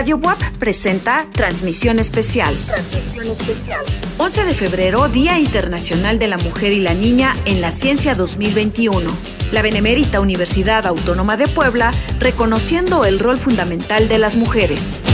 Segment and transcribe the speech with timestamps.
[0.00, 2.56] Radio WAP presenta Transmisión Especial.
[2.64, 3.84] Transmisión Especial.
[4.16, 9.10] 11 de febrero, Día Internacional de la Mujer y la Niña en la Ciencia 2021.
[9.52, 15.04] La Benemérita Universidad Autónoma de Puebla reconociendo el rol fundamental de las mujeres.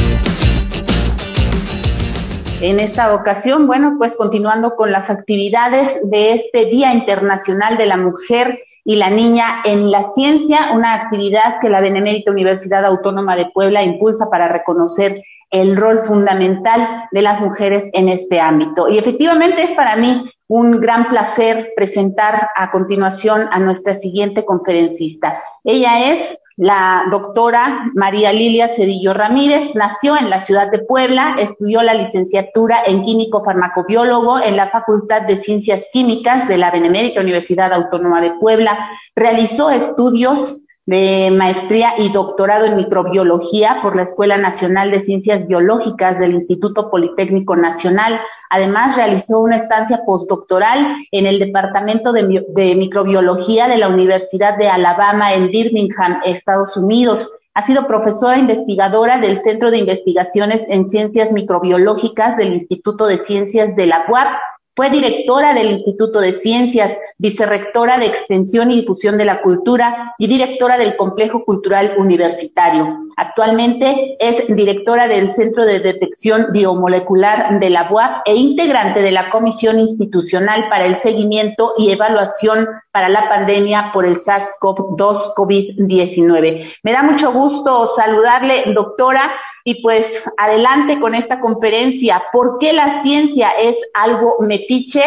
[2.60, 7.98] En esta ocasión, bueno, pues continuando con las actividades de este Día Internacional de la
[7.98, 13.50] Mujer y la Niña en la Ciencia, una actividad que la Benemérita Universidad Autónoma de
[13.52, 18.88] Puebla impulsa para reconocer el rol fundamental de las mujeres en este ámbito.
[18.88, 25.42] Y efectivamente es para mí un gran placer presentar a continuación a nuestra siguiente conferencista.
[25.62, 31.82] Ella es la doctora María Lilia Cedillo Ramírez nació en la ciudad de Puebla, estudió
[31.82, 37.74] la licenciatura en químico farmacobiólogo en la Facultad de Ciencias Químicas de la Benemérita Universidad
[37.74, 44.92] Autónoma de Puebla, realizó estudios de maestría y doctorado en microbiología por la Escuela Nacional
[44.92, 48.20] de Ciencias Biológicas del Instituto Politécnico Nacional.
[48.50, 55.34] Además, realizó una estancia postdoctoral en el Departamento de, Microbiología de la Universidad de Alabama
[55.34, 57.30] en Birmingham, Estados Unidos.
[57.54, 63.74] Ha sido profesora investigadora del Centro de Investigaciones en Ciencias Microbiológicas del Instituto de Ciencias
[63.74, 64.28] de la UAP
[64.76, 70.26] fue directora del Instituto de Ciencias, vicerrectora de Extensión y Difusión de la Cultura y
[70.26, 73.06] directora del Complejo Cultural Universitario.
[73.16, 79.30] Actualmente es directora del Centro de Detección Biomolecular de la UAP e integrante de la
[79.30, 86.74] Comisión Institucional para el Seguimiento y Evaluación para la Pandemia por el SARS-CoV-2 COVID-19.
[86.82, 89.32] Me da mucho gusto saludarle, doctora.
[89.68, 92.22] Y pues adelante con esta conferencia.
[92.30, 95.02] ¿Por qué la ciencia es algo metiche?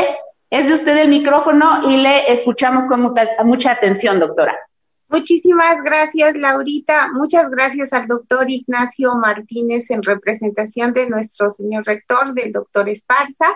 [0.50, 3.02] Es de usted el micrófono y le escuchamos con
[3.46, 4.60] mucha, atención, doctora.
[5.08, 7.10] Muchísimas gracias, Laurita.
[7.14, 13.56] Muchas gracias al doctor Ignacio Martínez en representación de nuestro señor rector, del doctor Esparza.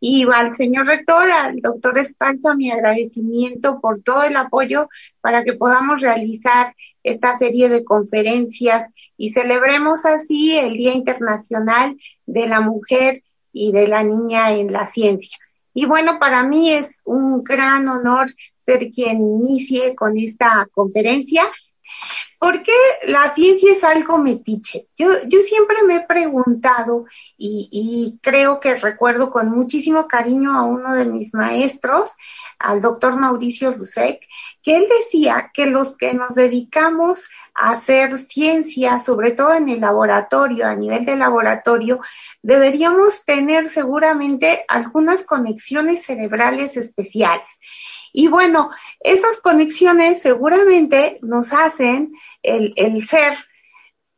[0.00, 4.90] Y al señor rector, al doctor Esparza, mi agradecimiento por todo el apoyo
[5.22, 11.96] para que podamos realizar esta serie de conferencias y celebremos así el Día Internacional
[12.26, 15.36] de la Mujer y de la Niña en la Ciencia.
[15.74, 18.30] Y bueno, para mí es un gran honor
[18.60, 21.42] ser quien inicie con esta conferencia.
[22.38, 22.72] ¿Por qué
[23.06, 24.88] la ciencia es algo metiche?
[24.96, 27.04] Yo, yo siempre me he preguntado
[27.38, 32.10] y, y creo que recuerdo con muchísimo cariño a uno de mis maestros,
[32.58, 34.26] al doctor Mauricio Rusek,
[34.62, 39.80] que él decía que los que nos dedicamos a hacer ciencia, sobre todo en el
[39.80, 42.00] laboratorio, a nivel de laboratorio,
[42.42, 47.50] deberíamos tener seguramente algunas conexiones cerebrales especiales.
[48.12, 48.70] Y bueno,
[49.04, 53.32] esas conexiones seguramente nos hacen el, ser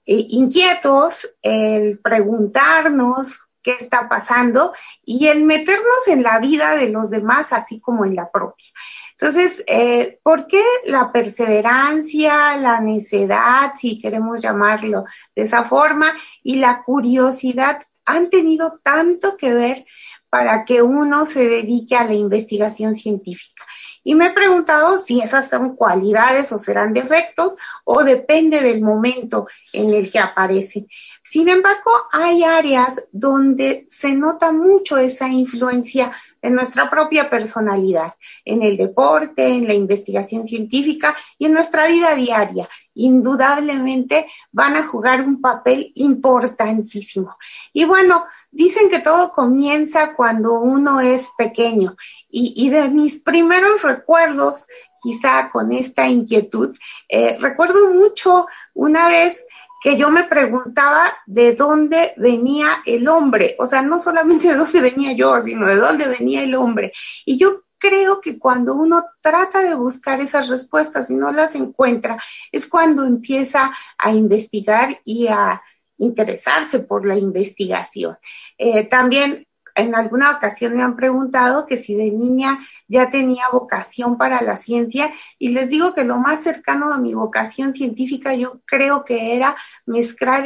[0.07, 4.75] eh, inquietos, el preguntarnos qué está pasando
[5.05, 8.67] y el meternos en la vida de los demás, así como en la propia.
[9.13, 16.13] Entonces, eh, ¿por qué la perseverancia, la necedad, si queremos llamarlo de esa forma,
[16.43, 19.87] y la curiosidad han tenido tanto que ver
[20.29, 23.65] para que uno se dedique a la investigación científica?
[24.05, 29.49] Y me he preguntado si esas son cualidades o serán defectos o depende del momento
[29.73, 30.87] en el que aparecen.
[31.23, 38.63] Sin embargo, hay áreas donde se nota mucho esa influencia de nuestra propia personalidad, en
[38.63, 42.69] el deporte, en la investigación científica y en nuestra vida diaria.
[42.95, 47.37] Indudablemente van a jugar un papel importantísimo.
[47.73, 51.97] Y bueno, Dicen que todo comienza cuando uno es pequeño
[52.31, 54.67] y, de mis primeros recuerdos,
[55.03, 56.77] quizá con esta inquietud,
[57.09, 59.45] eh, recuerdo mucho una vez
[59.83, 64.81] que yo me preguntaba de dónde venía el hombre, o sea, no solamente de dónde
[64.81, 66.93] venía yo, sino de dónde venía el hombre.
[67.27, 72.23] Y yo creo que cuando uno trata de buscar esas respuestas y no las encuentra,
[72.53, 75.61] es cuando empieza a investigar y a
[75.99, 78.17] interesarse por la investigación.
[78.59, 84.17] Eh, también en alguna ocasión me han preguntado que si de niña ya tenía vocación
[84.17, 88.61] para la ciencia y les digo que lo más cercano a mi vocación científica yo
[88.67, 90.45] creo que era mezclar,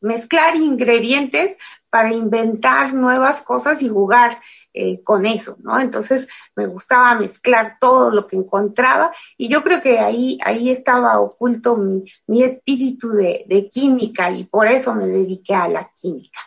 [0.00, 1.56] mezclar ingredientes
[1.90, 4.40] para inventar nuevas cosas y jugar
[4.72, 5.80] eh, con eso, ¿no?
[5.80, 11.18] Entonces me gustaba mezclar todo lo que encontraba y yo creo que ahí, ahí estaba
[11.18, 16.40] oculto mi, mi espíritu de, de química y por eso me dediqué a la química.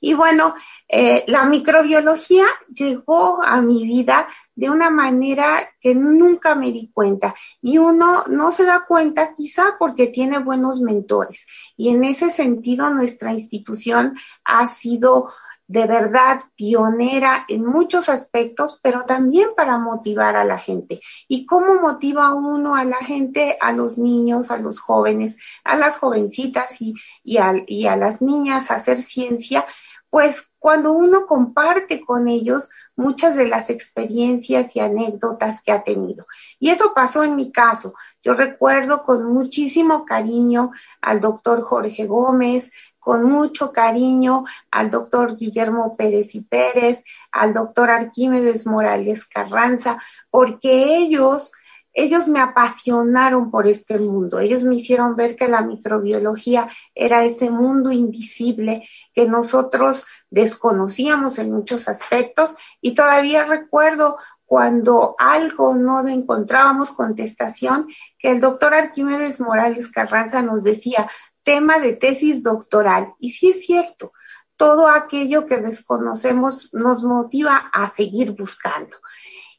[0.00, 0.54] Y bueno,
[0.88, 7.34] eh, la microbiología llegó a mi vida de una manera que nunca me di cuenta.
[7.60, 11.46] Y uno no se da cuenta quizá porque tiene buenos mentores.
[11.76, 15.30] Y en ese sentido, nuestra institución ha sido
[15.68, 21.00] de verdad pionera en muchos aspectos, pero también para motivar a la gente.
[21.28, 25.98] ¿Y cómo motiva uno a la gente, a los niños, a los jóvenes, a las
[25.98, 29.66] jovencitas y, y, a, y a las niñas a hacer ciencia?
[30.10, 36.26] Pues cuando uno comparte con ellos muchas de las experiencias y anécdotas que ha tenido.
[36.58, 37.94] Y eso pasó en mi caso.
[38.22, 45.96] Yo recuerdo con muchísimo cariño al doctor Jorge Gómez, con mucho cariño al doctor Guillermo
[45.96, 51.52] Pérez y Pérez, al doctor Arquímedes Morales Carranza, porque ellos,
[51.98, 54.38] ellos me apasionaron por este mundo.
[54.38, 61.50] Ellos me hicieron ver que la microbiología era ese mundo invisible que nosotros desconocíamos en
[61.50, 69.90] muchos aspectos y todavía recuerdo cuando algo no encontrábamos contestación, que el doctor Arquímedes Morales
[69.90, 71.10] Carranza nos decía,
[71.42, 73.12] tema de tesis doctoral.
[73.18, 74.12] Y sí es cierto,
[74.56, 78.96] todo aquello que desconocemos nos motiva a seguir buscando.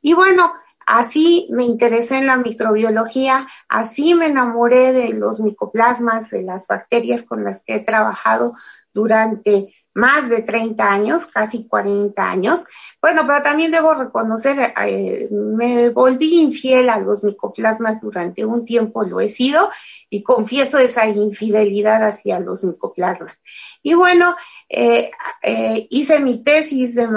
[0.02, 0.54] Y bueno,
[0.90, 7.22] así me interesé en la microbiología, así me enamoré de los micoplasmas, de las bacterias
[7.22, 8.56] con las que he trabajado
[8.92, 12.66] durante más de 30 años, casi 40 años.
[13.00, 19.04] Bueno, pero también debo reconocer, eh, me volví infiel a los micoplasmas durante un tiempo,
[19.04, 19.70] lo he sido,
[20.10, 23.38] y confieso esa infidelidad hacia los micoplasmas.
[23.84, 24.36] Y bueno,
[24.68, 25.12] eh,
[25.44, 27.08] eh, hice mi tesis de,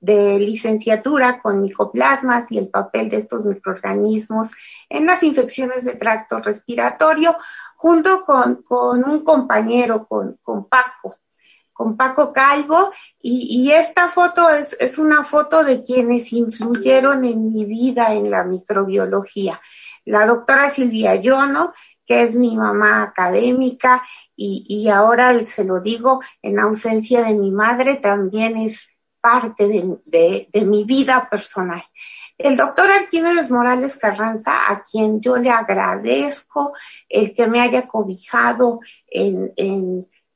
[0.00, 4.52] de licenciatura con micoplasmas y el papel de estos microorganismos
[4.88, 7.36] en las infecciones de tracto respiratorio,
[7.76, 11.16] junto con, con un compañero, con, con Paco
[11.78, 12.90] con Paco Calvo
[13.22, 18.42] y, esta foto es, es, una foto de quienes influyeron en mi vida en la
[18.42, 19.60] microbiología.
[20.04, 21.72] La doctora Silvia Yono,
[22.04, 24.02] que es mi mamá académica
[24.34, 28.87] y, y ahora se lo digo en ausencia de mi madre, también es
[29.20, 31.82] parte de, de, de mi vida personal.
[32.36, 36.72] El doctor Arquímedes Morales Carranza, a quien yo le agradezco
[37.08, 39.52] el que me haya cobijado en,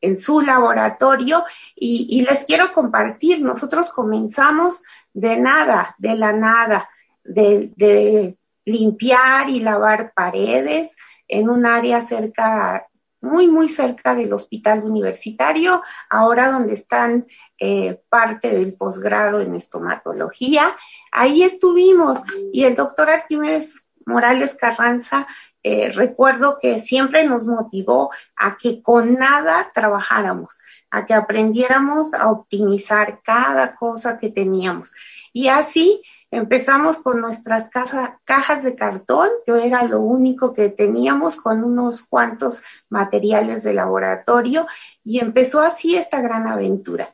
[0.02, 1.44] en su laboratorio
[1.74, 4.82] y, les quiero compartir, nosotros comenzamos
[5.14, 6.90] de nada, de la nada,
[7.24, 10.96] de, limpiar y lavar paredes
[11.26, 12.86] en un área cerca,
[13.22, 17.26] muy, muy cerca del hospital universitario, ahora donde están
[17.58, 20.76] eh, parte del posgrado en estomatología.
[21.12, 22.20] Ahí estuvimos
[22.52, 25.26] y el doctor Arquímedes Morales Carranza
[25.64, 30.58] eh, recuerdo que siempre nos motivó a que con nada trabajáramos,
[30.92, 34.92] a que aprendiéramos a optimizar cada cosa que teníamos.
[35.32, 41.64] Y así empezamos con nuestras cajas de cartón, que era lo único que teníamos, con
[41.64, 44.66] unos cuantos materiales de laboratorio,
[45.02, 47.08] y empezó así esta gran aventura.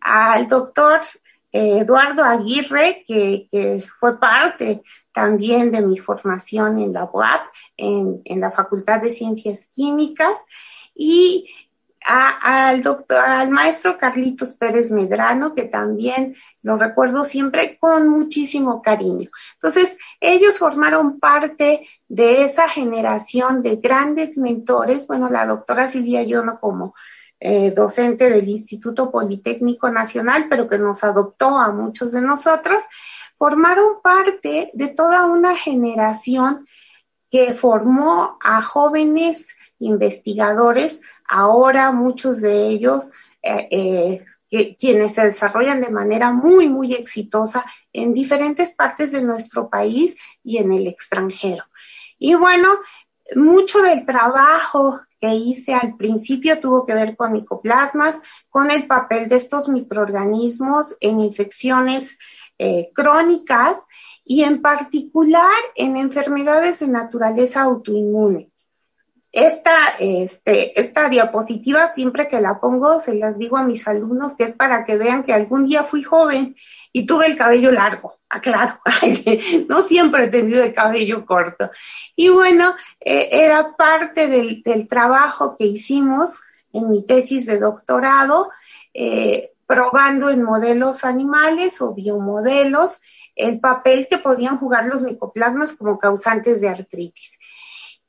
[0.00, 1.00] Al doctor
[1.50, 4.82] eh, Eduardo Aguirre, que, fue parte
[5.14, 7.42] también de mi formación en la UAP,
[7.78, 10.36] en, la Facultad de Ciencias Químicas,
[10.94, 11.48] y
[12.06, 19.28] al doctor, al maestro Carlitos Pérez Medrano, que también lo recuerdo siempre con muchísimo cariño.
[19.54, 26.60] Entonces, ellos formaron parte de esa generación de grandes mentores, bueno, la doctora Silvia Yono
[26.60, 26.94] como
[27.40, 32.82] eh, docente del Instituto Politécnico Nacional, pero que nos adoptó a muchos de nosotros,
[33.34, 36.66] formaron parte de toda una generación
[37.32, 43.10] que formó a jóvenes investigadores, ahora muchos de ellos
[43.42, 49.70] eh, eh, quienes se desarrollan de manera muy, muy exitosa en diferentes partes de nuestro
[49.70, 51.64] país y en el extranjero.
[52.18, 52.68] Y bueno,
[53.34, 58.20] mucho del trabajo que hice al principio tuvo que ver con micoplasmas,
[58.50, 62.18] con el papel de estos microorganismos en infecciones
[62.64, 63.76] eh, crónicas
[64.24, 68.52] y en particular en enfermedades de naturaleza autoinmune.
[69.32, 74.44] Esta, este, esta diapositiva, siempre que la pongo, se las digo a mis alumnos que
[74.44, 76.54] es para que vean que algún día fui joven
[76.92, 78.78] y tuve el cabello largo, aclaro,
[79.68, 81.68] no siempre he tenido el cabello corto.
[82.14, 86.38] Y bueno, eh, era parte del, trabajo que hicimos
[86.72, 88.50] en mi tesis de doctorado.
[88.94, 93.00] Eh, probando en modelos animales o biomodelos
[93.34, 97.38] el papel que podían jugar los micoplasmas como causantes de artritis.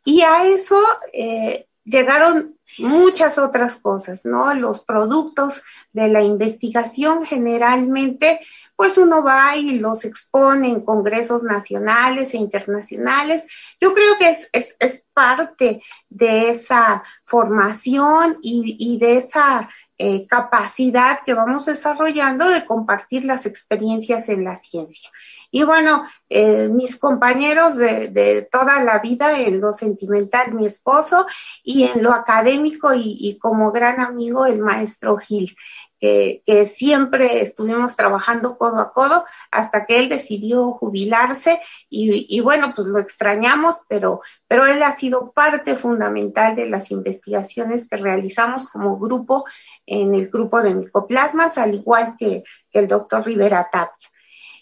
[0.03, 0.77] Y a eso,
[1.13, 4.53] eh, llegaron muchas otras cosas, ¿no?
[4.53, 5.62] Los productos
[5.93, 8.41] de la investigación generalmente,
[8.75, 13.48] pues uno va y los expone en congresos nacionales e internacionales.
[13.79, 15.79] Yo creo que es, es, parte
[16.10, 23.46] de esa formación y, y de esa eh, capacidad que vamos desarrollando de compartir las
[23.46, 25.10] experiencias en la ciencia.
[25.52, 31.28] Y bueno, eh, mis compañeros de, toda la vida, en lo sentimental, mi esposo,
[31.64, 35.56] y en lo académico y como gran amigo, el maestro Gil
[36.03, 42.88] que, siempre estuvimos trabajando codo a codo hasta que él decidió jubilarse y, bueno, pues
[42.88, 49.00] lo extrañamos, pero, pero él ha sido parte fundamental de las investigaciones que realizamos como
[49.00, 49.45] grupo
[49.86, 52.43] en el grupo de micoplasmas, al igual que,
[52.74, 54.10] el doctor Rivera Tapia.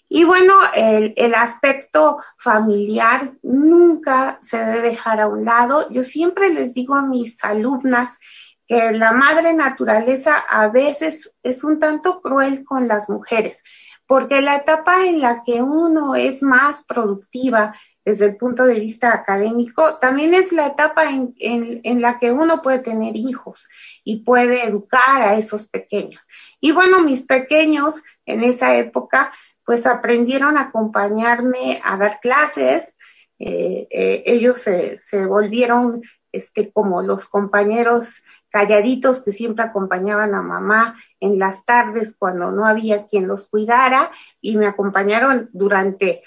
[0.10, 5.90] Y bueno, el, el, aspecto familiar nunca se debe dejar a un lado.
[5.90, 8.20] Yo siempre les digo a mis alumnas
[8.72, 13.64] que la madre naturaleza a veces es un tanto cruel con las mujeres,
[14.08, 17.76] porque la etapa en la que uno es más productiva
[18.06, 22.62] desde el punto de vista académico, también es la etapa en, en, la que uno
[22.62, 23.68] puede tener hijos
[24.06, 26.22] y puede educar a esos pequeños.
[26.62, 29.34] Y bueno, mis pequeños en esa época,
[29.66, 32.96] pues aprendieron a acompañarme a dar clases,
[33.38, 36.02] eh, eh, ellos se, se, volvieron
[36.32, 42.66] este, como los compañeros calladitos que siempre acompañaban a mamá en las tardes cuando no
[42.66, 44.12] había quien los cuidara
[44.42, 46.24] y me acompañaron durante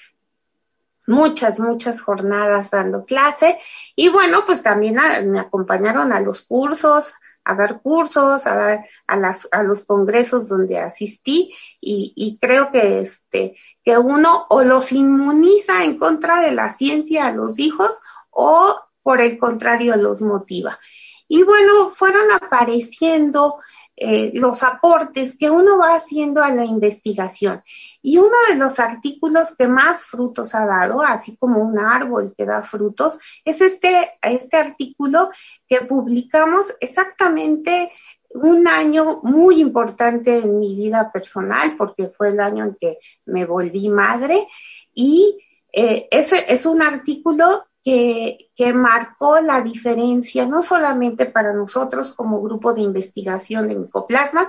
[1.06, 3.58] muchas, muchas jornadas dando clase.
[3.94, 4.96] Y bueno, pues también
[5.30, 7.12] me acompañaron a los cursos,
[7.44, 12.72] a dar cursos, a dar a, las, a los congresos donde asistí y, y creo
[12.72, 18.00] que este que uno o los inmuniza en contra de la ciencia a los hijos
[18.30, 20.80] o por el contrario los motiva.
[21.28, 23.58] Y bueno, fueron apareciendo
[23.96, 27.62] eh, los aportes que uno va haciendo a la investigación.
[28.02, 32.44] Y uno de los artículos que más frutos ha dado, así como un árbol que
[32.44, 35.30] da frutos, es este, este artículo
[35.68, 37.92] que publicamos exactamente
[38.30, 43.44] un año muy importante en mi vida personal, porque fue el año en que me
[43.44, 44.48] volví madre.
[44.92, 45.38] Y
[45.72, 52.72] eh, ese es un artículo que, marcó la diferencia, no solamente para nosotros como grupo
[52.72, 54.48] de investigación de micoplasmas,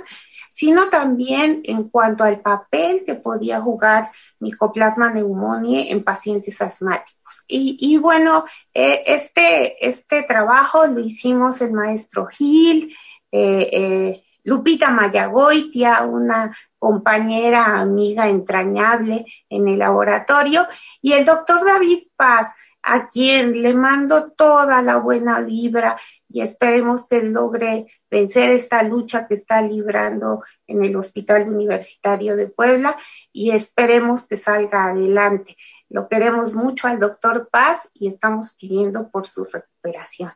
[0.50, 7.44] sino también en cuanto al papel que podía jugar micoplasma neumonía en pacientes asmáticos.
[7.46, 12.96] Y, bueno, eh, este, este trabajo lo hicimos el maestro Gil,
[13.32, 20.68] eh, eh, Lupita Mayagoitia, una compañera, amiga entrañable en el laboratorio,
[21.02, 22.54] y el doctor David Paz,
[22.88, 26.00] a quien le mando toda la buena vibra
[26.30, 32.48] y esperemos que logre vencer esta lucha que está librando en el Hospital Universitario de
[32.48, 32.96] Puebla
[33.34, 35.58] y esperemos que salga adelante.
[35.90, 40.32] Lo queremos mucho al doctor Paz y estamos pidiendo por su recuperación.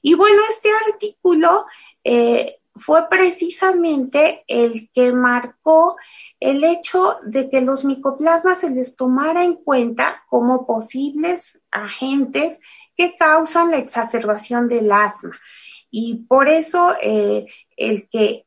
[0.00, 1.66] Y bueno, este artículo
[2.04, 5.96] eh, fue precisamente el que marcó
[6.38, 12.58] el hecho de que los micoplasmas se les tomara en cuenta como posibles agentes
[12.96, 15.38] que causan la exacerbación del asma.
[15.90, 17.46] Y por eso eh,
[17.76, 18.44] el que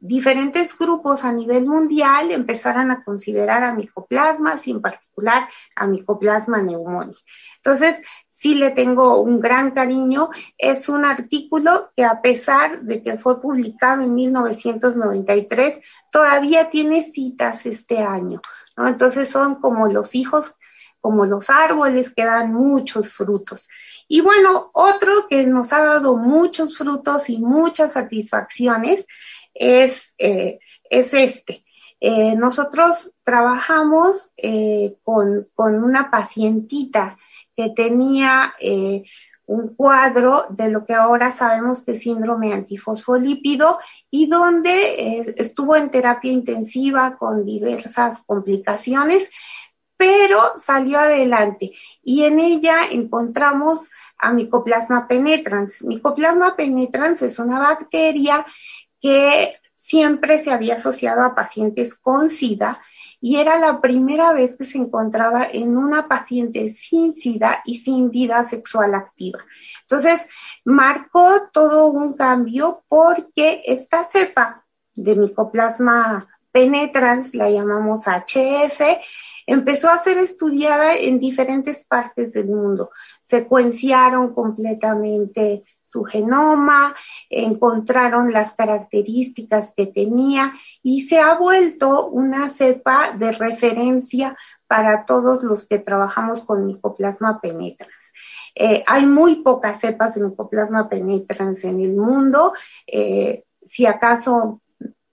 [0.00, 6.62] diferentes grupos a nivel mundial empezaran a considerar a micoplasmas y en particular a micoplasma
[6.62, 7.16] pneumoniae.
[7.56, 7.96] Entonces,
[8.30, 10.30] sí le tengo un gran cariño.
[10.56, 15.80] Es un artículo que a pesar de que fue publicado en 1993,
[16.12, 18.40] todavía tiene citas este año.
[18.76, 20.54] Entonces son como los hijos,
[21.00, 23.68] como los árboles que dan muchos frutos.
[24.08, 29.06] Y bueno, otro que nos ha dado muchos frutos y muchas satisfacciones
[29.52, 31.64] es, eh, es este.
[32.00, 37.18] Eh, nosotros trabajamos eh, con, con, una pacientita
[37.56, 38.54] que tenía
[39.46, 45.90] un cuadro de lo que ahora sabemos que es síndrome antifosfolípido y donde estuvo en
[45.90, 49.28] terapia intensiva con diversas complicaciones,
[49.98, 55.82] pero salió adelante y en ella encontramos a Mycoplasma penetrans.
[55.82, 58.46] Mycoplasma penetrans es una bacteria
[59.00, 62.80] que siempre se había asociado a pacientes con SIDA
[63.20, 68.10] y era la primera vez que se encontraba en una paciente sin SIDA y sin
[68.10, 69.40] vida sexual activa.
[69.82, 70.28] Entonces,
[70.64, 74.64] marcó todo un cambio porque esta cepa
[74.94, 78.80] de micoplasma penetrans, la llamamos HF,
[79.48, 82.90] empezó a ser estudiada en diferentes partes del mundo.
[83.22, 86.94] Secuenciaron completamente su genoma,
[87.30, 90.52] encontraron las características que tenía
[90.82, 94.36] y se ha vuelto una cepa de referencia
[94.66, 98.12] para todos los que trabajamos con Mycoplasma penetrans.
[98.54, 102.52] Eh, hay muy pocas cepas de Mycoplasma penetrans en el mundo,
[102.86, 104.60] eh, si acaso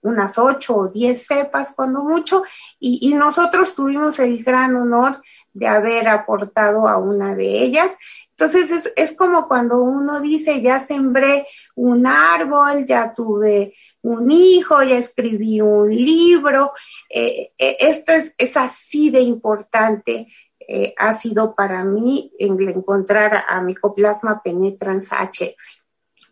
[0.06, 2.42] unas ocho o diez cepas cuando mucho,
[2.78, 5.20] y, nosotros tuvimos el gran honor
[5.52, 7.92] de haber aportado a una de ellas.
[8.30, 14.98] Entonces es, como cuando uno dice, ya sembré un árbol, ya tuve un hijo, ya
[14.98, 16.72] escribí un libro.
[17.08, 20.26] Eh, eh, esto es, así de importante,
[20.68, 25.56] eh, ha sido para mí encontrar a Mycoplasma penetrans HF.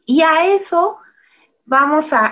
[0.04, 0.98] Y a eso
[1.64, 2.26] vamos a,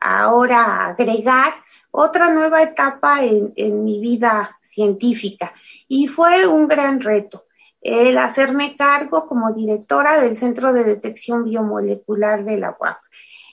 [0.00, 1.54] ahora agregar
[1.90, 5.52] otra nueva etapa en, mi vida científica
[5.86, 7.44] y fue un gran reto
[7.80, 12.98] el hacerme cargo como directora del Centro de Detección Biomolecular de la UAP.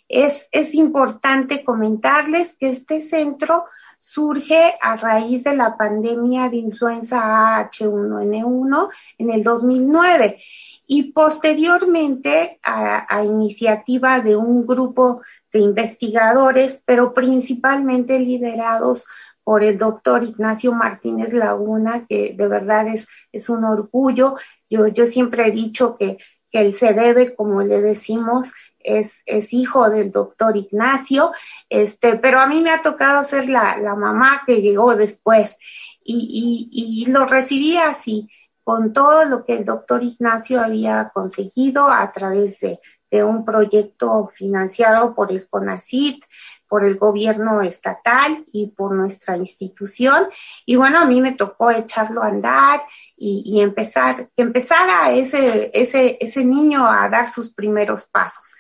[0.09, 3.65] Es, es importante comentarles que este centro
[3.99, 10.41] surge a raíz de la pandemia de influenza H1N1 en el 2009
[10.87, 19.07] y posteriormente a, iniciativa de un grupo de investigadores, pero principalmente liderados
[19.43, 24.35] por el doctor Ignacio Martínez Laguna, que de verdad es, es un orgullo.
[24.69, 26.17] Yo, yo siempre he dicho que,
[26.51, 31.31] que el CEDEBE, como le decimos, es, es, hijo del doctor Ignacio,
[31.69, 35.57] este, pero a mí me ha tocado ser la, la mamá que llegó después.
[36.03, 38.29] Y, y, y lo recibí así
[38.65, 42.79] con todo lo que el doctor Ignacio había conseguido a través de,
[43.23, 46.25] un proyecto financiado por el CONACIT,
[46.67, 50.27] por el gobierno estatal y por nuestra institución.
[50.65, 52.81] Y bueno, a mí me tocó echarlo a andar
[53.15, 58.51] y, empezar, que empezara ese, ese, ese niño a dar sus primeros pasos.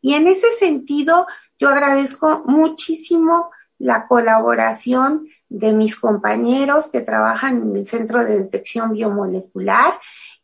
[0.00, 1.26] Y en ese sentido,
[1.58, 8.92] yo agradezco muchísimo la colaboración de mis compañeros que trabajan en el Centro de Detección
[8.92, 9.98] Biomolecular,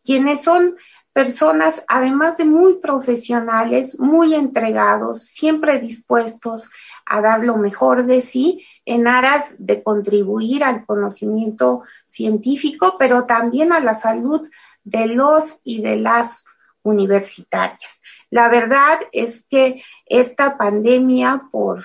[0.04, 0.76] quienes son
[1.12, 6.70] personas, además de muy profesionales, muy entregados, siempre dispuestos
[7.06, 13.72] a dar lo mejor de sí en aras de contribuir al conocimiento científico, pero también
[13.72, 14.46] a la salud
[14.82, 16.44] de los y de las
[16.82, 18.00] universitarias.
[18.30, 21.84] La verdad es que esta pandemia por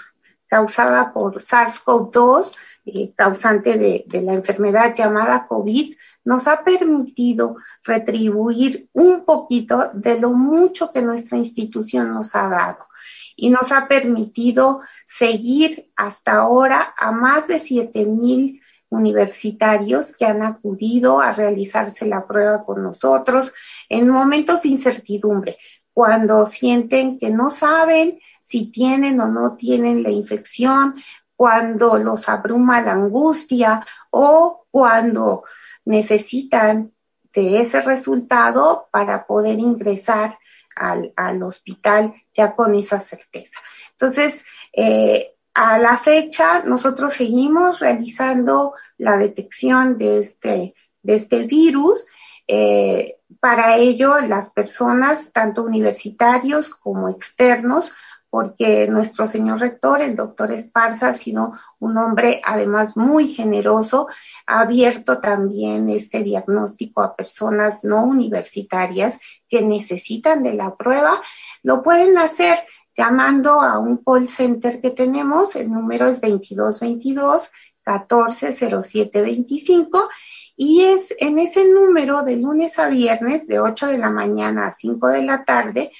[0.49, 8.89] causada por SARS-CoV-2, eh, causante de, de, la enfermedad llamada COVID, nos ha permitido retribuir
[8.93, 12.87] un poquito de lo mucho que nuestra institución nos ha dado.
[13.35, 20.41] Y nos ha permitido seguir hasta ahora a más de 7 mil universitarios que han
[20.41, 23.53] acudido a realizarse la prueba con nosotros
[23.87, 25.57] en momentos de incertidumbre,
[25.93, 30.95] cuando sienten que no saben si tienen o no tienen la infección,
[31.35, 35.43] cuando los abruma la angustia o cuando
[35.85, 36.91] necesitan
[37.31, 40.39] de ese resultado para poder ingresar
[40.75, 43.59] al, hospital ya con esa certeza.
[43.91, 52.05] Entonces, eh, a la fecha, nosotros seguimos realizando la detección de este, de este virus.
[52.47, 57.93] Eh, para ello, las personas, tanto universitarios como externos,
[58.29, 64.07] porque nuestro señor rector, el doctor Esparza, ha sido un hombre además muy generoso,
[64.45, 71.21] ha abierto también este diagnóstico a personas no universitarias que necesitan de la prueba.
[71.63, 72.59] Lo pueden hacer
[72.95, 77.49] llamando a un call center que tenemos, el número es 2222
[77.85, 80.09] 140725
[80.55, 84.75] y es en ese número de lunes a viernes de 8 de la mañana a
[84.75, 85.91] 5 de la tarde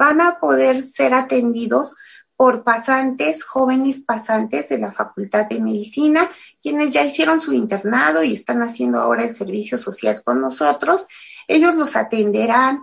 [0.00, 1.94] van a poder ser atendidos
[2.34, 6.30] por pasantes, jóvenes pasantes de la Facultad de Medicina,
[6.62, 11.06] quienes ya hicieron su internado y están haciendo ahora el servicio social con nosotros.
[11.46, 12.82] Ellos los atenderán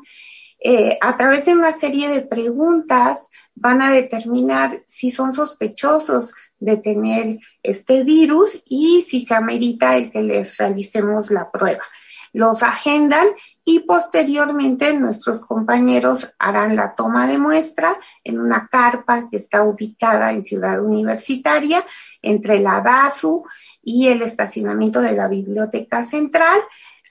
[0.59, 6.77] eh, a través de una serie de preguntas, van a determinar si son sospechosos de
[6.77, 11.83] tener este virus y si se amerita el que les realicemos la prueba.
[12.31, 13.25] Los agendan
[13.69, 20.31] y posteriormente nuestros compañeros harán la toma de muestra en una carpa que está ubicada
[20.31, 21.83] en Ciudad Universitaria
[22.21, 23.43] entre la DASU
[23.83, 26.61] y el estacionamiento de la Biblioteca Central.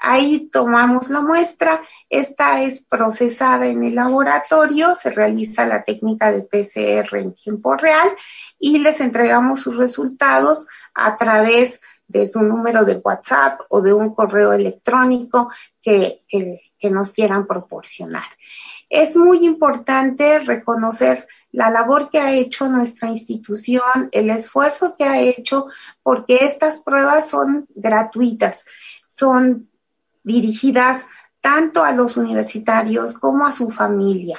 [0.01, 6.41] Ahí tomamos la muestra, esta es procesada en el laboratorio, se realiza la técnica de
[6.41, 8.09] PCR en tiempo real
[8.59, 11.96] y les entregamos sus resultados a través de
[12.27, 15.51] su número de WhatsApp o de un correo electrónico
[15.83, 18.25] que, que nos quieran proporcionar.
[18.89, 25.21] Es muy importante reconocer la labor que ha hecho nuestra institución, el esfuerzo que ha
[25.21, 25.67] hecho,
[26.03, 28.65] porque estas pruebas son gratuitas,
[29.09, 29.69] son
[30.23, 31.07] dirigidas
[31.41, 34.39] tanto a los universitarios como a su familia.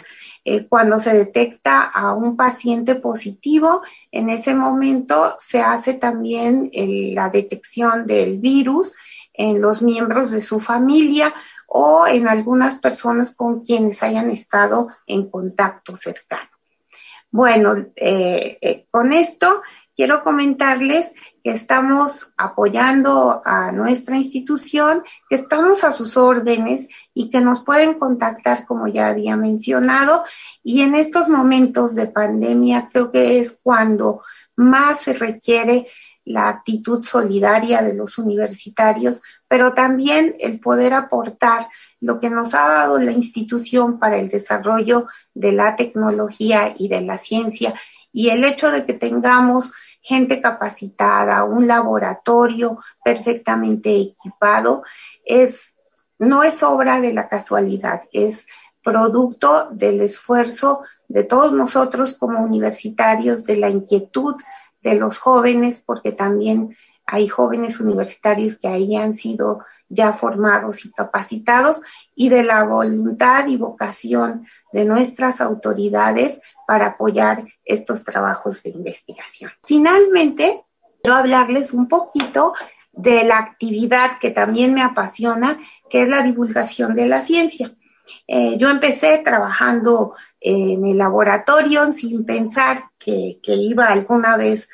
[0.50, 3.82] Eh, cuando se detecta a un paciente positivo,
[4.14, 8.94] en ese momento se hace también la detección del virus
[9.34, 11.34] en los miembros de su familia
[11.68, 16.50] o en algunas personas con quienes hayan estado en contacto cercano.
[17.30, 19.62] Bueno, eh, eh, con esto
[19.98, 27.42] quiero comentarles que estamos apoyando a nuestra institución, que estamos a sus órdenes y que
[27.42, 30.24] nos pueden contactar, como ya había mencionado.
[30.64, 34.22] Y en estos momentos de pandemia creo que es cuando
[34.56, 35.88] más se requiere
[36.26, 41.70] la actitud solidaria de los universitarios, pero también el poder aportar
[42.02, 47.02] lo que nos ha dado la institución para el desarrollo de la tecnología y de
[47.02, 47.74] la ciencia
[48.12, 49.74] y el hecho de que tengamos
[50.08, 54.84] gente capacitada, un laboratorio perfectamente equipado,
[55.26, 55.80] es,
[56.18, 58.48] no es obra de la casualidad, es
[58.82, 64.38] producto del esfuerzo de todos nosotros como universitarios, de la inquietud
[64.82, 70.92] de los jóvenes, porque también hay jóvenes universitarios que ahí han sido ya formados y
[70.92, 71.82] capacitados
[72.16, 79.52] y de la voluntad y vocación de nuestras autoridades para apoyar estos trabajos de investigación.
[79.64, 80.64] Finalmente,
[81.02, 82.54] quiero hablarles un poquito
[82.92, 85.58] de la actividad que también me apasiona,
[85.90, 87.74] que es la divulgación de la ciencia.
[88.28, 94.70] Eh, yo empecé trabajando en el laboratorio sin pensar que, iba alguna vez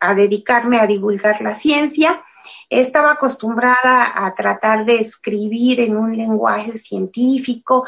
[0.00, 2.22] a dedicarme a divulgar la ciencia.
[2.68, 7.86] Estaba acostumbrada a tratar de escribir en un lenguaje científico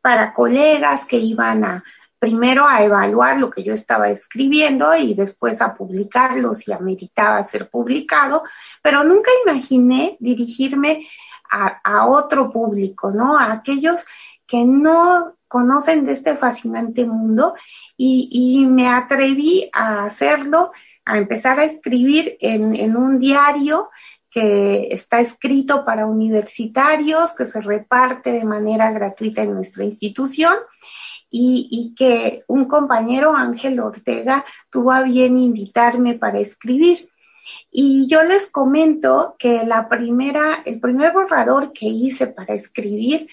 [0.00, 1.84] para colegas que iban a,
[2.22, 7.68] primero a evaluar lo que yo estaba escribiendo y después a publicarlo si ameritaba ser
[7.68, 8.44] publicado,
[8.80, 11.04] pero nunca imaginé dirigirme
[11.50, 13.36] a, otro público, ¿no?
[13.36, 14.04] A aquellos
[14.46, 17.56] que no conocen de este fascinante mundo
[17.96, 20.70] y, y me atreví a hacerlo
[21.04, 23.90] a empezar a escribir en, un diario
[24.30, 30.54] que está escrito para universitarios, que se reparte de manera gratuita en nuestra institución
[31.30, 37.08] y, y, que un compañero, Ángel Ortega, tuvo a bien invitarme para escribir.
[37.70, 43.28] Y yo les comento que la primera, el primer borrador que hice para escribir,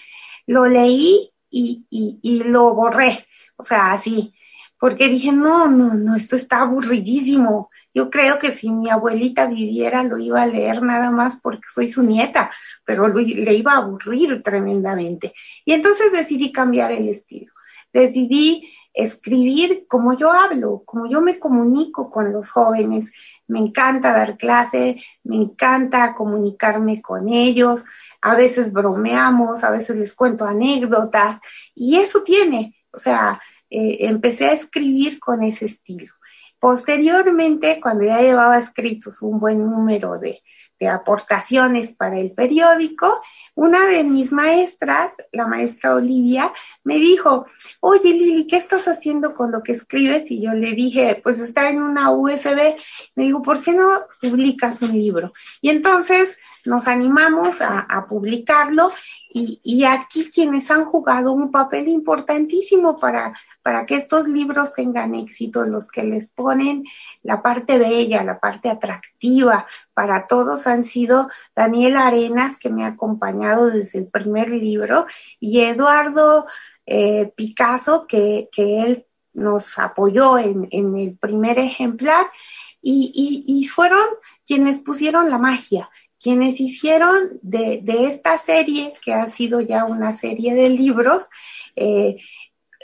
[0.46, 3.26] lo leí y, y, y lo borré.
[3.56, 4.34] O sea, así,
[4.80, 7.70] porque dije, no, no, no, esto está aburridísimo.
[7.92, 11.90] Yo creo que si mi abuelita viviera lo iba a leer nada más porque soy
[11.90, 12.50] su nieta,
[12.82, 15.34] pero le iba a aburrir tremendamente.
[15.66, 17.52] Y entonces decidí cambiar el estilo.
[17.92, 23.12] Decidí escribir como yo hablo, como yo me comunico con los jóvenes.
[23.48, 27.84] Me encanta dar clase, me encanta comunicarme con ellos.
[28.22, 31.38] A veces bromeamos, a veces les cuento anécdotas
[31.74, 33.38] y eso tiene, o sea,
[33.70, 36.12] eh, empecé a escribir con ese estilo.
[36.58, 40.42] Posteriormente, cuando ya llevaba escritos un buen número de,
[40.90, 43.20] aportaciones para el periódico,
[43.54, 46.50] una de mis maestras, la maestra Olivia,
[46.84, 47.44] me dijo,
[47.80, 50.30] oye Lili, ¿qué estás haciendo con lo que escribes?
[50.30, 52.74] Y yo le dije, pues está en una USB.
[53.14, 53.90] Me dijo, ¿por qué no
[54.22, 55.34] publicas un libro?
[55.60, 58.90] Y entonces nos animamos a, a publicarlo
[59.32, 65.64] y, aquí quienes han jugado un papel importantísimo para, para que estos libros tengan éxito,
[65.64, 66.84] los que les ponen
[67.22, 72.88] la parte bella, la parte atractiva para todos han sido Daniel Arenas, que me ha
[72.88, 75.06] acompañado desde el primer libro,
[75.38, 76.46] y Eduardo
[76.86, 82.26] eh, Picasso, que, él nos apoyó en, el primer ejemplar,
[82.82, 84.00] y, y fueron
[84.44, 90.54] quienes pusieron la magia quienes hicieron de, esta serie, que ha sido ya una serie
[90.54, 91.24] de libros,
[91.74, 92.18] eh,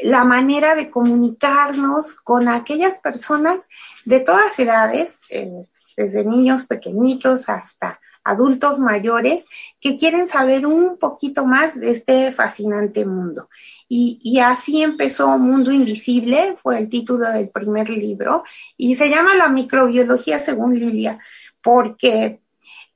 [0.02, 3.68] la manera de comunicarnos con aquellas personas
[4.04, 9.46] de todas edades, eh, desde niños pequeñitos hasta adultos mayores,
[9.80, 13.48] que quieren saber un poquito más de este fascinante mundo.
[13.88, 18.42] Y, y, así empezó Mundo Invisible, fue el título del primer libro,
[18.76, 21.20] y se llama La microbiología según Lilia,
[21.62, 22.40] porque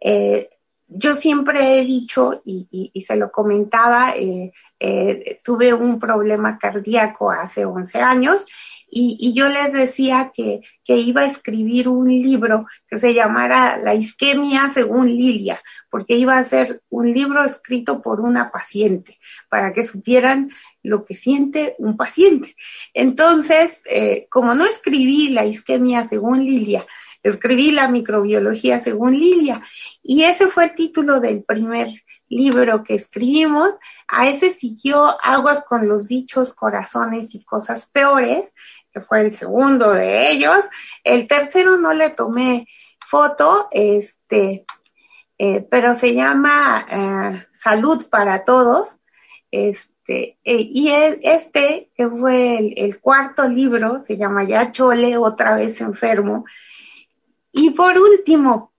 [0.01, 0.49] eh,
[0.89, 7.65] yo siempre he dicho, y, se lo comentaba, eh, eh, tuve un problema cardíaco hace
[7.65, 8.45] 11 años
[8.91, 13.95] y, yo les decía que, que, iba a escribir un libro que se llamara La
[13.95, 19.17] isquemia según Lilia, porque iba a ser un libro escrito por una paciente,
[19.49, 20.51] para que supieran
[20.83, 22.57] lo que siente un paciente.
[22.93, 23.85] Entonces,
[24.29, 26.85] como no escribí la isquemia según Lilia,
[27.23, 29.63] escribí la microbiología según Lilia,
[30.03, 31.89] y ese fue el título del primer
[32.31, 33.75] libro que escribimos.
[34.09, 38.53] A ese siguió Aguas con los bichos, corazones y cosas peores,
[38.93, 40.65] que fue el segundo de ellos.
[41.05, 42.67] El tercero no le tomé
[43.07, 44.65] foto, este,
[45.39, 48.97] eh, pero se llama eh, Salud para Todos.
[49.51, 50.91] Este, eh, y
[51.23, 56.45] este, que fue el, el, cuarto libro, se llama Ya Chole, otra vez enfermo.
[57.53, 58.73] Y por último,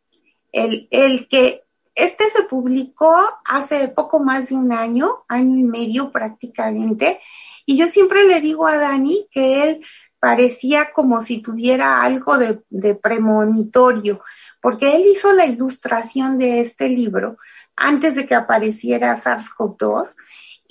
[0.52, 1.64] el, el que
[1.96, 7.20] este se publicó hace poco más de un año, año y medio prácticamente,
[7.66, 9.86] y yo siempre le digo a Dani que él
[10.20, 14.22] parecía como si tuviera algo de, premonitorio,
[14.62, 17.38] porque él hizo la ilustración de este libro
[17.76, 20.16] antes de que apareciera SARS-CoV-2.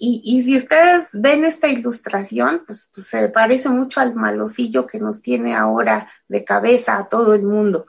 [0.02, 5.20] Y, si ustedes ven esta ilustración, pues, pues, se parece mucho al malocillo que nos
[5.20, 7.84] tiene ahora de cabeza a todo el mundo.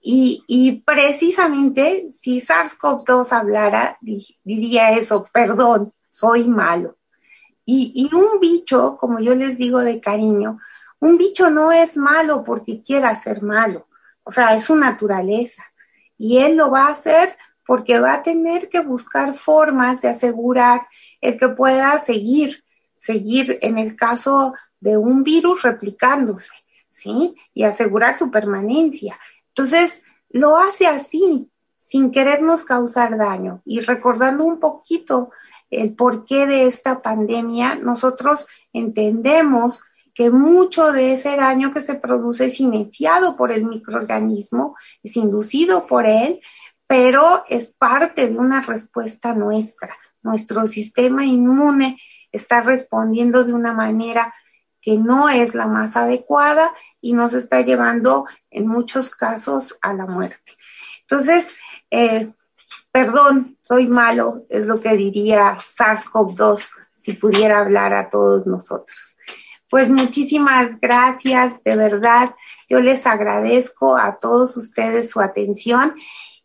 [0.00, 6.96] Y, precisamente si SARS-CoV-2 hablara, diría eso, perdón, soy malo.
[7.66, 10.58] Y, y, un bicho, como yo les digo de cariño,
[10.98, 13.86] un bicho no es malo porque quiera ser malo,
[14.22, 15.62] o sea, es su naturaleza.
[16.16, 17.36] Y él lo va a hacer
[17.70, 20.88] porque va a tener que buscar formas de asegurar
[21.20, 22.64] el que pueda seguir,
[22.96, 26.52] seguir en el caso de un virus replicándose,
[26.90, 27.36] ¿sí?
[27.54, 29.20] Y asegurar su permanencia.
[29.50, 33.62] Entonces, lo hace así, sin querernos causar daño.
[33.64, 35.30] Y recordando un poquito
[35.70, 39.78] el porqué de esta pandemia, nosotros entendemos
[40.12, 45.86] que mucho de ese daño que se produce es iniciado por el microorganismo, es inducido
[45.86, 46.40] por él,
[46.90, 49.96] pero es parte de una respuesta nuestra.
[50.22, 51.96] Nuestro sistema inmune
[52.32, 54.34] está respondiendo de una manera
[54.80, 60.04] que no es la más adecuada y nos está llevando en muchos casos a la
[60.06, 60.54] muerte.
[61.02, 61.54] Entonces,
[61.92, 62.32] eh,
[62.90, 69.14] perdón, soy malo, es lo que diría SARS-CoV-2 si pudiera hablar a todos nosotros.
[69.68, 72.34] Pues muchísimas gracias, de verdad.
[72.68, 75.94] Yo les agradezco a todos ustedes su atención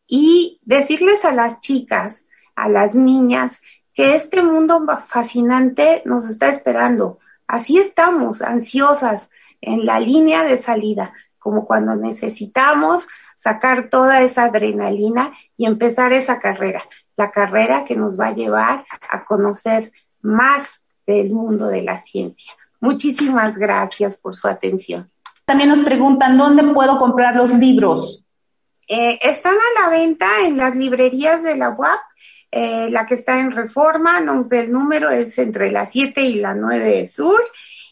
[0.08, 3.62] y decirles a las chicas, a las niñas,
[3.94, 7.18] que este mundo fascinante nos está esperando.
[7.48, 9.30] Así estamos, ansiosas,
[9.62, 16.40] en la línea de salida, como cuando necesitamos sacar toda esa adrenalina y empezar esa
[16.40, 16.84] carrera,
[17.16, 19.92] la carrera que nos va a llevar a conocer
[20.22, 22.52] más del mundo de la ciencia.
[22.80, 25.10] Muchísimas gracias por su atención.
[25.46, 28.25] También nos preguntan, ¿dónde puedo comprar los libros?
[28.88, 32.00] Eh, están a la venta en las librerías de la UAP
[32.58, 36.56] eh, la que está en reforma, nos, el número es entre las 7 y las
[36.56, 37.44] 9 de sur,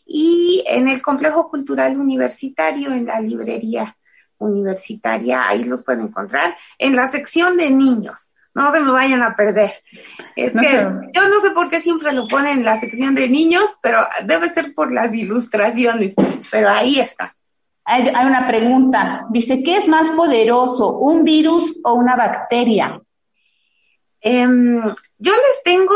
[0.06, 3.94] y en el complejo cultural universitario, en la librería
[4.38, 8.36] universitaria, ahí los pueden encontrar, en la sección de niños.
[8.54, 9.74] No se me vayan a perder.
[10.38, 10.72] Es que
[11.14, 14.48] yo no sé por qué siempre lo ponen en la sección de niños, pero debe
[14.48, 16.14] ser por las ilustraciones,
[16.50, 17.36] pero ahí está.
[17.86, 19.26] Hay, una pregunta.
[19.30, 23.02] Dice, ¿qué es más poderoso, un virus o una bacteria?
[24.22, 24.82] Em,
[25.18, 25.96] yo les tengo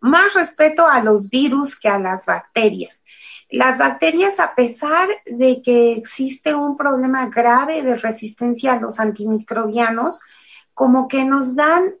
[0.00, 3.02] más respeto a los virus que a las bacterias.
[3.50, 10.20] Las bacterias, a pesar de que existe un problema grave de resistencia a los antimicrobianos,
[10.74, 11.94] como que nos dan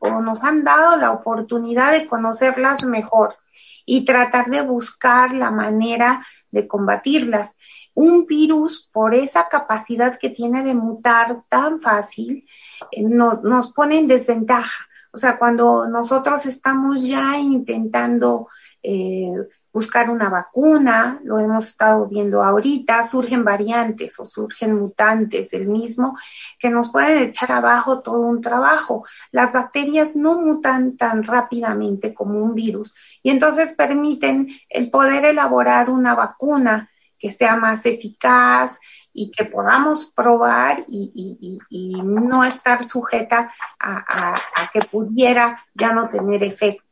[0.00, 3.36] o nos han dado la oportunidad de conocerlas mejor
[3.84, 7.56] y tratar de buscar la manera de combatirlas.
[7.96, 12.46] Un virus, por esa capacidad que tiene de mutar tan fácil,
[12.90, 14.86] eh, nos pone en desventaja.
[15.12, 18.48] O sea, cuando nosotros estamos ya intentando
[18.82, 19.32] eh,
[19.72, 26.18] buscar una vacuna, lo hemos estado viendo ahorita, surgen variantes o surgen mutantes del mismo
[26.58, 29.06] que nos pueden echar abajo todo un trabajo.
[29.32, 35.90] Las bacterias no mutan tan rápidamente como un virus y entonces permiten el poder elaborar
[35.90, 38.78] una vacuna que sea más eficaz
[39.16, 43.50] y que podamos probar y, no estar sujeta
[43.80, 44.34] a,
[44.72, 46.84] que pudiera ya no tener efecto.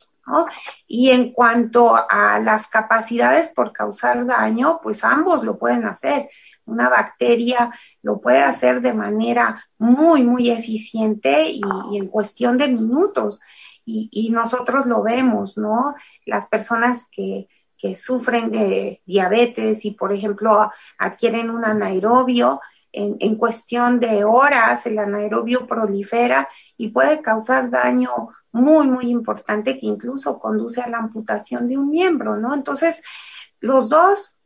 [0.87, 6.27] Y en cuanto a las capacidades por causar daño, pues ambos lo pueden hacer.
[6.65, 11.61] Una bacteria lo puede hacer de manera muy, muy eficiente y,
[11.93, 13.39] en cuestión de minutos.
[13.85, 15.93] Y, y, nosotros lo vemos, ¿no?
[16.25, 22.61] Las personas que que sufren de diabetes y, por ejemplo, adquieren un anaerobio,
[22.91, 29.77] en, en, cuestión de horas el anaerobio prolifera y puede causar daño muy, muy importante
[29.77, 32.53] que incluso conduce a la amputación de un miembro, ¿no?
[32.53, 33.03] Entonces,
[33.59, 34.37] los dos,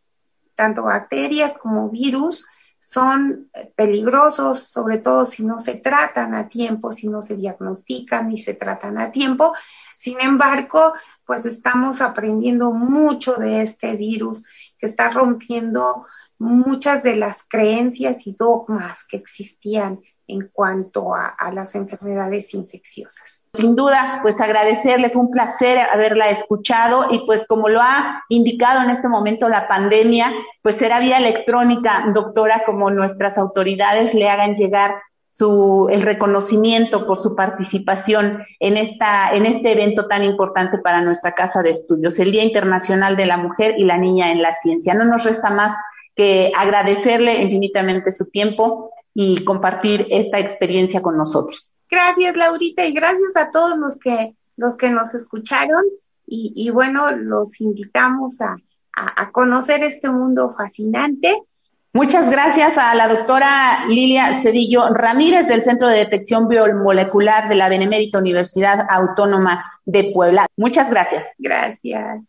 [0.55, 2.47] tanto bacterias como virus,
[2.79, 8.37] son peligrosos, sobre todo si no se tratan a tiempo, si no se diagnostican y
[8.37, 9.53] se tratan a tiempo.
[9.95, 10.93] Sin embargo,
[11.25, 14.45] pues estamos aprendiendo mucho de este virus
[14.77, 16.05] que está rompiendo
[16.37, 23.41] muchas de las creencias y dogmas que existían en cuanto a, las enfermedades infecciosas.
[23.53, 28.83] Sin duda, pues agradecerle, fue un placer haberla escuchado y pues como lo ha indicado
[28.83, 34.53] en este momento la pandemia, pues será vía electrónica, doctora, como nuestras autoridades le hagan
[34.55, 34.95] llegar
[35.31, 41.33] su, el reconocimiento por su participación en, esta, en este evento tan importante para nuestra
[41.33, 44.93] Casa de Estudios, el Día Internacional de la Mujer y la Niña en la Ciencia.
[44.93, 45.75] No nos resta más
[46.19, 51.71] que agradecerle infinitamente su tiempo y compartir esta experiencia con nosotros.
[51.89, 55.81] Gracias, Laurita, y gracias a todos los que, los que nos escucharon.
[56.27, 58.57] Y, bueno, los invitamos a,
[58.93, 61.41] a, conocer este mundo fascinante.
[61.93, 67.69] Muchas gracias a la doctora Lilia Cedillo Ramírez del Centro de Detección Biomolecular de la
[67.69, 70.47] Benemérita Universidad Autónoma de Puebla.
[70.57, 71.25] Muchas gracias.
[71.37, 72.19] Gracias.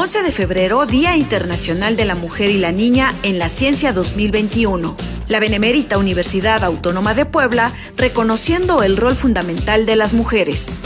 [0.00, 4.96] 11 de febrero, Día Internacional de la Mujer y la Niña en la Ciencia 2021.
[5.28, 10.80] La Benemérita Universidad Autónoma de Puebla reconociendo el rol fundamental de las mujeres.